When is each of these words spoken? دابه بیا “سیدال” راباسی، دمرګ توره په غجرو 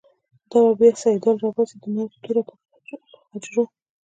دابه 0.51 0.73
بیا 0.79 0.91
“سیدال” 1.01 1.37
راباسی، 1.43 1.75
دمرګ 1.83 2.11
توره 2.23 2.41
په 2.47 2.53
غجرو 3.29 3.63